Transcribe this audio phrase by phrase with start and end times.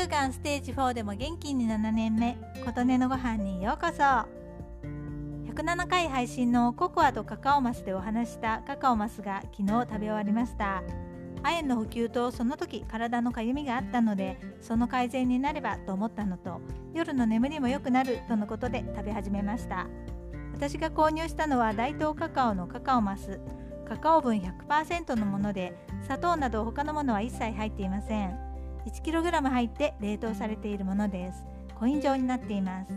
[0.00, 2.38] 乳がんステージ4でも元気に7年目。
[2.64, 4.02] 琴音のご飯にようこそ。
[5.52, 8.62] 107回配信のココアとカカオマスでお話した。
[8.66, 10.82] カカオマスが昨日食べ終わりました。
[11.42, 16.62] 亜鉛の補給とその時体のかゆみがあったのでその改善になればと思ったのと
[16.94, 19.86] 夜の眠りも良くなるとのことで食べ始めました。
[20.54, 23.38] 私が購入したのは大東カカオのカカオマス。
[23.86, 28.49] カカオ分100%のもので砂糖など他のものは一切入っていません。
[28.86, 31.44] 1kg 入って冷凍されているものです。
[31.78, 32.92] コイン状になっています。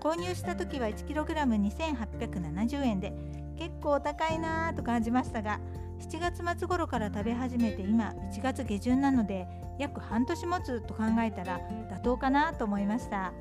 [0.00, 3.12] 購入した時は 1kg2870 円で
[3.56, 5.60] 結構高いなぁと感じましたが
[6.00, 9.46] 7月末頃から食べ始めて今1月下旬なので
[9.78, 13.32] 約半年持つと考えたら妥当かなと思いました。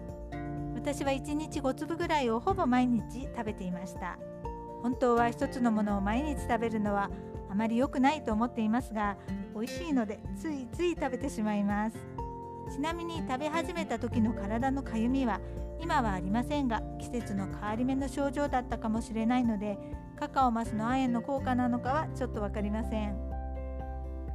[0.75, 4.17] 私は1日5粒ぐらいをほぼ毎日食べていました。
[4.81, 7.09] 本当は一つのものを毎日食べるのは
[7.51, 9.17] あまり良くないと思っていますが
[9.53, 11.97] 美味しいのでついつい食べてしまいます。
[12.71, 15.41] ちなみに食べ始めた時の体のかゆみは
[15.81, 19.77] 今はありませんが季節の変わり目の症状だったかもしれないので
[20.17, 23.17] カカオマスの亜鉛の効果なのかはちょっと分かりません。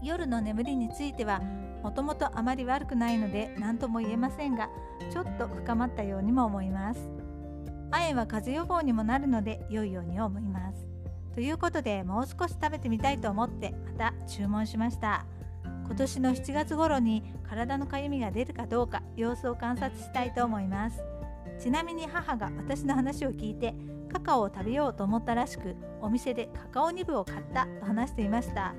[0.02, 1.40] 夜の眠りについては
[1.82, 4.68] もともとあまり悪くないので何とも言えませんが
[5.10, 7.00] ちょっと深まったようにも思います。
[7.90, 10.95] 亜鉛は風邪予防にもなるので良いように思います。
[11.36, 15.26] ということでもう少し食べてみたいと思ってまた注文しました。
[15.84, 21.04] 今年の7月頃に体のかゆみが出るかどうか様子を観察したいと思います。
[21.60, 23.74] ちなみに母が私の話を聞いて
[24.10, 28.74] カカオを食べようと思ったらしくお店でカカオニブを買ったと話していました。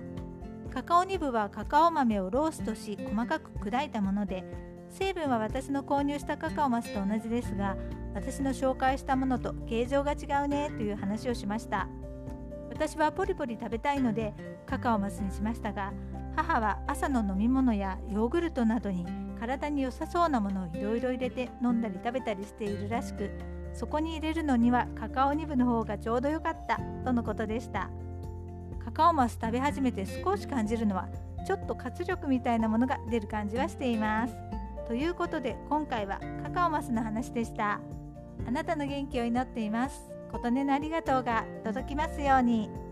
[0.74, 4.44] カカオニブはカカオ豆をローストし細かく砕いたもので
[4.90, 7.78] 成分は私の購入したカカオマスと同じですが
[8.16, 11.88] 私の紹介したものと形状が違うねという話をしました。
[12.70, 14.34] 私はポリポリ食べたいので
[14.66, 15.94] カカオマスにしましたが
[16.36, 19.06] 母は朝の飲み物やヨーグルトなどに
[19.40, 23.30] 体に良さそうなものをいろいろ入れて飲んだり食べたりしているらしく
[23.74, 27.92] そこに入れるのにはカカオニブの方がちょうど良かったとのことでした。
[28.84, 31.08] カカオマス食べ始めて少し感じるのは
[31.46, 34.36] ちょっと活力みたいなものが出る感じはしています。
[34.88, 37.80] ということで今回はカカオマスの話でした。
[38.48, 40.17] あなたの元気を祈っています。
[40.40, 42.87] 琴音のありがとうが届きますように。